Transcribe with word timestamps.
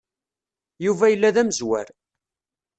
Yuba 0.85 1.11
yella 1.11 1.35
d 1.35 1.37
amezwar. 1.41 1.87